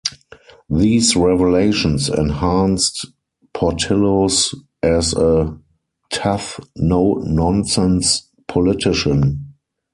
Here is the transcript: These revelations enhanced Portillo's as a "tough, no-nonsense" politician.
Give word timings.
These 0.67 1.15
revelations 1.15 2.09
enhanced 2.09 3.05
Portillo's 3.53 4.55
as 4.81 5.13
a 5.13 5.55
"tough, 6.09 6.59
no-nonsense" 6.75 8.27
politician. 8.47 9.53